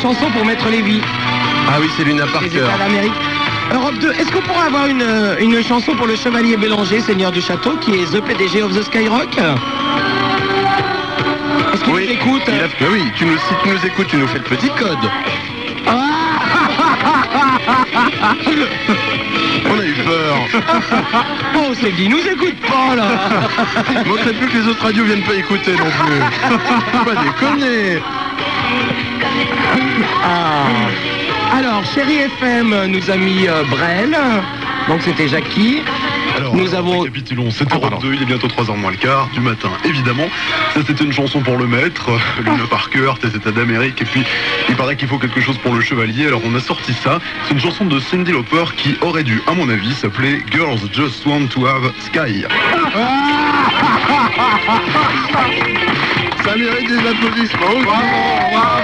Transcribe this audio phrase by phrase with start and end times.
[0.00, 1.00] chanson pour Maître Lévy.
[1.68, 2.62] Ah oui, c'est Luna Parker.
[2.78, 3.12] D'Amérique.
[3.72, 7.30] Europe 2, est-ce qu'on pourrait avoir une, euh, une chanson pour le Chevalier Bélanger, Seigneur
[7.30, 9.28] du Château, qui est The PDG of the Skyrock?
[11.72, 12.42] Est-ce qu'il Oui, nous écoute?
[12.48, 14.70] Il a- Mais oui, tu nous, si tu nous écoutes, tu nous fais le petit
[14.70, 14.98] code.
[19.66, 20.62] On a eu peur.
[21.56, 23.08] Oh, c'est dit, nous écoute pas là
[24.06, 26.20] Montrez plus que les autres radios viennent pas écouter non plus.
[26.92, 28.02] Faut pas déconner.
[30.22, 30.66] Ah.
[31.56, 34.16] Alors, Chéri FM nous a mis euh, Brel,
[34.88, 35.82] donc c'était Jackie.
[36.36, 37.98] Alors, Nous avons- Ah, Europe pardon.
[37.98, 40.28] 2, il est bientôt 3h moins le quart du matin, évidemment.
[40.74, 44.22] Ça, c'était une chanson pour le maître, euh, Luna Parker, tes États d'Amérique, et puis
[44.68, 47.18] il paraît qu'il faut quelque chose pour le chevalier, alors on a sorti ça.
[47.46, 51.26] C'est une chanson de Cindy Lauper qui aurait dû, à mon avis, s'appeler Girls Just
[51.26, 52.44] Want to Have Sky.
[56.44, 57.82] Ça mérite des applaudissements.
[57.84, 58.02] Bravo,
[58.52, 58.79] bravo,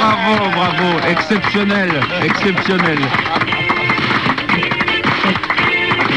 [0.00, 0.98] bravo.
[1.08, 2.98] Exceptionnel, exceptionnel.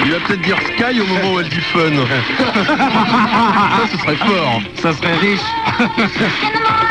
[0.06, 1.80] Il va peut-être dire Sky au moment où elle dit fun.
[2.68, 4.62] Ça, ce serait fort.
[4.76, 5.40] Ça serait riche.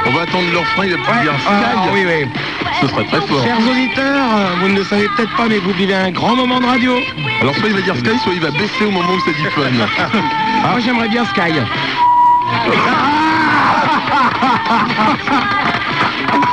[0.07, 1.49] On va attendre leur frein, il va peut-être dire Sky.
[1.51, 2.27] Ah, oui, oui.
[2.81, 3.45] Ce serait très fort.
[3.45, 6.67] Chers auditeurs, vous ne le savez peut-être pas, mais vous vivez un grand moment de
[6.67, 6.97] radio.
[7.41, 9.45] Alors soit il va dire Sky, soit il va baisser au moment où ça dit
[9.55, 9.71] fun.
[10.71, 11.53] Moi, j'aimerais bien Sky.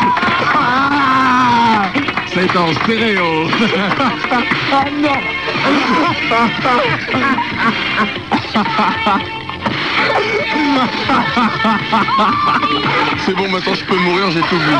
[2.33, 3.49] C'est en stéréo.
[13.25, 14.73] C'est bon, maintenant je peux mourir, j'ai tout vu.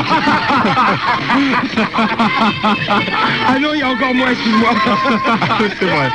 [3.48, 4.70] Ah non, il y a encore moins, excuse-moi.
[5.78, 6.10] C'est vrai.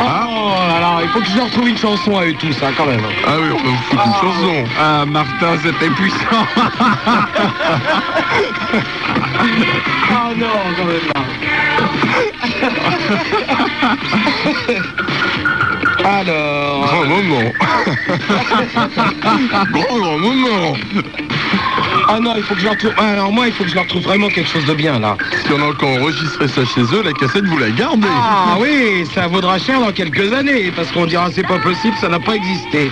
[0.00, 2.72] Oh là là, il faut que je leur trouve une chanson à eux tous, hein,
[2.76, 3.00] quand même.
[3.26, 4.64] Ah oui, on peut vous foutre une chanson.
[4.78, 6.46] Ah, Martin, c'était puissant.
[10.16, 11.20] Oh non, quand même pas.
[16.04, 17.52] Alors, Grand moment.
[19.72, 20.76] grand, grand moment.
[22.08, 22.92] Ah non, il faut que je leur trouve.
[22.98, 25.16] ah, Alors moi, il faut que je leur trouve vraiment quelque chose de bien là.
[25.46, 28.08] Si on a encore enregistré ça chez eux, la cassette, vous la gardez.
[28.10, 32.08] Ah oui, ça vaudra cher dans quelques années, parce qu'on dira c'est pas possible, ça
[32.08, 32.90] n'a pas existé.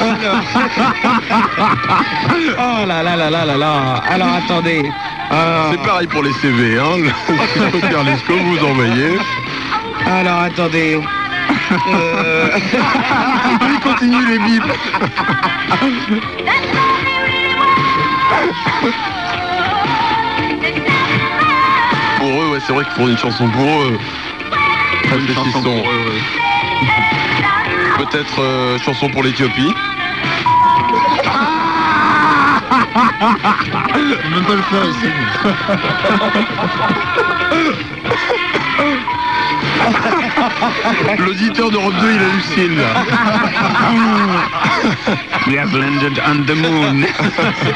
[0.00, 0.42] Alors-
[2.58, 4.02] oh là là là là là là.
[4.08, 4.82] Alors attendez.
[5.30, 7.10] Ah, C'est pareil pour les CV, hein.
[7.80, 9.18] Faire les scores, vous envoyez.
[10.06, 11.00] alors attendez.
[11.94, 12.58] Euh,
[13.72, 14.62] Il continue les bips.
[22.18, 23.98] Pour eux, ouais, c'est vrai qu'ils font une chanson pour eux.
[25.10, 25.62] Réfléchissons.
[27.98, 29.72] Peut-être euh, chanson pour l'Éthiopie.
[34.30, 35.08] Même pas le faire ici.
[41.18, 42.82] L'auditeur d'Europe 2, il hallucine.
[45.46, 47.06] We have landed on the moon.